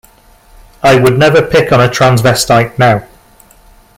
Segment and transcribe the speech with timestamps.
[0.81, 3.07] I would never pick on a transvestite now.